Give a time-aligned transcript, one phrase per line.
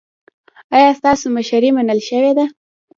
[0.75, 2.45] ایا ستاسو مشري منل شوې ده؟